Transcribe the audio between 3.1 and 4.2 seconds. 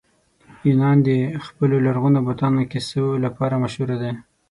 لپاره مشهوره دی.